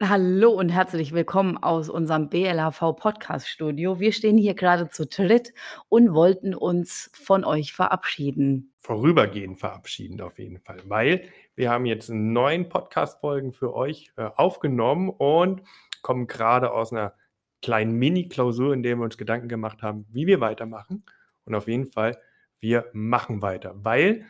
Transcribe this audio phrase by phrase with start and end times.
[0.00, 3.98] Hallo und herzlich willkommen aus unserem BLHV Podcast Studio.
[3.98, 5.52] Wir stehen hier gerade zu dritt
[5.88, 8.72] und wollten uns von euch verabschieden.
[8.78, 15.10] Vorübergehend verabschieden auf jeden Fall, weil wir haben jetzt neun Podcast-Folgen für euch äh, aufgenommen
[15.10, 15.62] und
[16.02, 17.14] kommen gerade aus einer
[17.60, 21.02] kleinen Mini-Klausur, in der wir uns Gedanken gemacht haben, wie wir weitermachen.
[21.44, 22.16] Und auf jeden Fall,
[22.60, 24.26] wir machen weiter, weil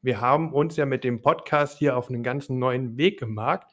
[0.00, 3.66] wir haben uns ja mit dem Podcast hier auf einen ganz neuen Weg gemacht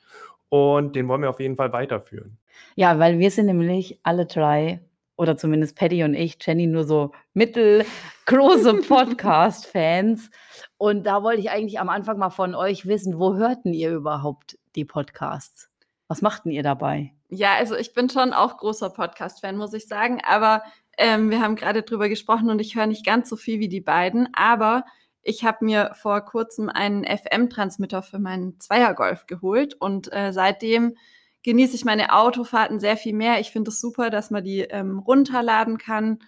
[0.50, 2.38] und den wollen wir auf jeden Fall weiterführen.
[2.76, 4.82] Ja, weil wir sind nämlich alle drei,
[5.18, 10.30] oder zumindest Patty und ich, Jenny, nur so mittelgroße Podcast-Fans.
[10.78, 14.58] Und da wollte ich eigentlich am Anfang mal von euch wissen, wo hörten ihr überhaupt
[14.76, 15.70] die Podcasts?
[16.08, 17.14] Was machten ihr dabei?
[17.30, 20.22] Ja, also ich bin schon auch großer Podcast-Fan, muss ich sagen.
[20.24, 20.64] Aber
[20.98, 23.82] ähm, wir haben gerade drüber gesprochen und ich höre nicht ganz so viel wie die
[23.82, 24.30] beiden.
[24.34, 24.86] Aber
[25.28, 30.96] ich habe mir vor kurzem einen FM-Transmitter für meinen Zweiergolf geholt und äh, seitdem
[31.44, 33.40] genieße ich meine Autofahrten sehr viel mehr.
[33.42, 36.20] Ich finde es super, dass man die ähm, runterladen kann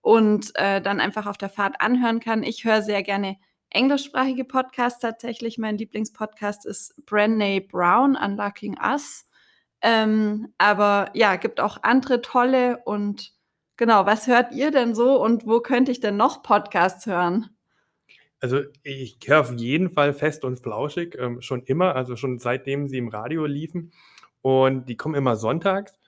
[0.00, 2.42] und äh, dann einfach auf der Fahrt anhören kann.
[2.42, 3.36] Ich höre sehr gerne
[3.68, 5.58] englischsprachige Podcasts tatsächlich.
[5.58, 9.28] Mein Lieblingspodcast ist Brené Brown, Unlocking Us.
[9.82, 13.32] Ähm, aber ja, gibt auch andere tolle und
[13.76, 17.55] genau, was hört ihr denn so und wo könnte ich denn noch Podcasts hören?
[18.40, 22.88] Also ich höre auf jeden Fall fest und flauschig, ähm, schon immer, also schon seitdem
[22.88, 23.92] sie im Radio liefen.
[24.42, 25.98] Und die kommen immer sonntags.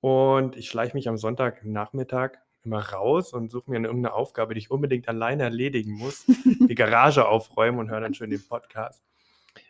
[0.00, 4.58] Und ich schleiche mich am Sonntagnachmittag immer raus und suche mir eine, irgendeine Aufgabe, die
[4.58, 6.24] ich unbedingt alleine erledigen muss.
[6.68, 9.02] die Garage aufräumen und höre dann schön den Podcast.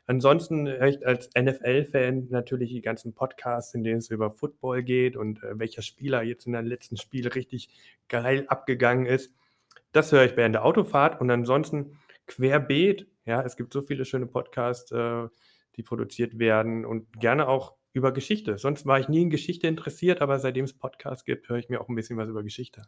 [0.07, 5.17] Ansonsten höre ich als NFL-Fan natürlich die ganzen Podcasts, in denen es über Football geht
[5.17, 7.69] und äh, welcher Spieler jetzt in der letzten Spiel richtig
[8.09, 9.35] geil abgegangen ist.
[9.93, 13.07] Das höre ich während der Autofahrt und ansonsten querbeet.
[13.25, 15.29] Ja, es gibt so viele schöne Podcasts, äh,
[15.77, 18.57] die produziert werden und gerne auch über Geschichte.
[18.57, 21.81] Sonst war ich nie in Geschichte interessiert, aber seitdem es Podcasts gibt, höre ich mir
[21.81, 22.83] auch ein bisschen was über Geschichte.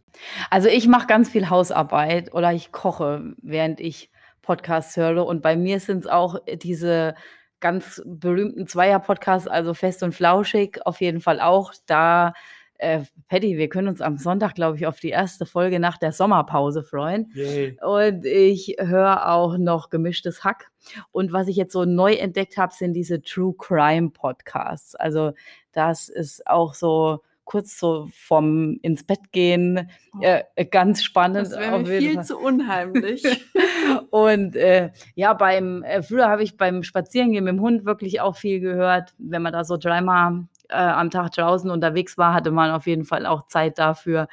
[0.50, 4.10] Also ich mache ganz viel Hausarbeit oder ich koche, während ich
[4.40, 5.26] Podcasts höre.
[5.26, 7.14] Und bei mir sind es auch diese
[7.60, 11.72] ganz berühmten Zweier-Podcasts, also Fest und Flauschig auf jeden Fall auch.
[11.86, 12.34] Da
[12.78, 16.12] äh, Patty, wir können uns am Sonntag, glaube ich, auf die erste Folge nach der
[16.12, 17.30] Sommerpause freuen.
[17.34, 17.78] Yay.
[17.80, 20.70] Und ich höre auch noch gemischtes Hack.
[21.12, 24.94] Und was ich jetzt so neu entdeckt habe, sind diese True Crime Podcasts.
[24.94, 25.32] Also
[25.72, 30.22] das ist auch so kurz so vom ins Bett gehen, oh.
[30.22, 31.36] äh, ganz spannend.
[31.52, 32.24] Das wäre viel Fall.
[32.24, 33.22] zu unheimlich.
[34.10, 38.36] und äh, ja, beim äh, früher habe ich beim Spazierengehen mit dem Hund wirklich auch
[38.36, 42.70] viel gehört, wenn man da so dreimal äh, am Tag draußen unterwegs war, hatte man
[42.70, 44.28] auf jeden Fall auch Zeit dafür.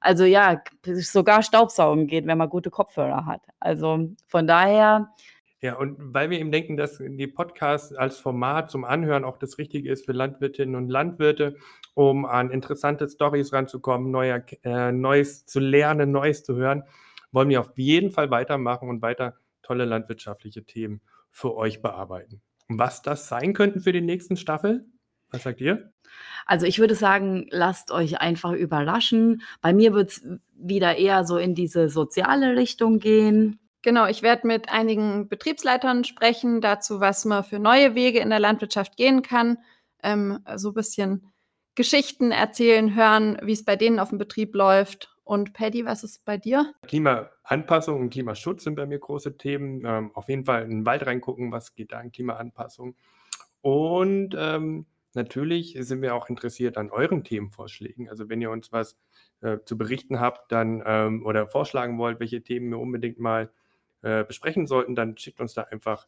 [0.00, 3.42] Also ja, sogar Staubsaugen geht, wenn man gute Kopfhörer hat.
[3.60, 5.10] Also von daher.
[5.62, 9.58] Ja, und weil wir eben denken, dass die Podcasts als Format zum Anhören auch das
[9.58, 11.56] Richtige ist für Landwirtinnen und Landwirte,
[11.94, 16.84] um an interessante Stories ranzukommen, neue, äh, Neues zu lernen, Neues zu hören,
[17.32, 22.42] wollen wir auf jeden Fall weitermachen und weiter tolle landwirtschaftliche Themen für euch bearbeiten.
[22.68, 24.86] Was das sein könnten für die nächsten Staffel,
[25.30, 25.92] was sagt ihr?
[26.46, 29.42] Also ich würde sagen, lasst euch einfach überraschen.
[29.60, 33.58] Bei mir wird es wieder eher so in diese soziale Richtung gehen.
[33.82, 38.40] Genau, ich werde mit einigen Betriebsleitern sprechen dazu, was man für neue Wege in der
[38.40, 39.58] Landwirtschaft gehen kann.
[40.02, 41.32] Ähm, so ein bisschen
[41.74, 45.14] Geschichten erzählen, hören, wie es bei denen auf dem Betrieb läuft.
[45.24, 46.72] Und Paddy, was ist bei dir?
[46.86, 49.82] Klimaanpassung und Klimaschutz sind bei mir große Themen.
[49.84, 52.96] Ähm, auf jeden Fall in den Wald reingucken, was geht da in Klimaanpassung.
[53.60, 58.08] Und ähm, natürlich sind wir auch interessiert an euren Themenvorschlägen.
[58.08, 58.96] Also wenn ihr uns was
[59.40, 63.50] äh, zu berichten habt, dann ähm, oder vorschlagen wollt, welche Themen wir unbedingt mal
[64.02, 66.06] äh, besprechen sollten, dann schickt uns da einfach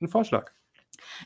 [0.00, 0.52] einen Vorschlag.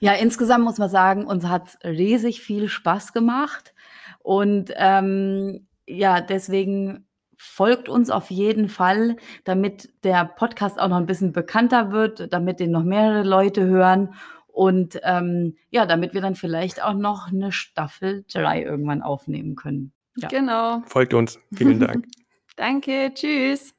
[0.01, 3.75] Ja, insgesamt muss man sagen, uns hat es riesig viel Spaß gemacht.
[4.19, 7.07] Und ähm, ja, deswegen
[7.37, 12.61] folgt uns auf jeden Fall, damit der Podcast auch noch ein bisschen bekannter wird, damit
[12.61, 14.15] den noch mehrere Leute hören
[14.53, 19.93] und ähm, ja, damit wir dann vielleicht auch noch eine Staffel 3 irgendwann aufnehmen können.
[20.17, 20.29] Ja.
[20.29, 20.83] Genau.
[20.87, 21.39] Folgt uns.
[21.55, 22.07] Vielen Dank.
[22.57, 23.11] Danke.
[23.15, 23.75] Tschüss.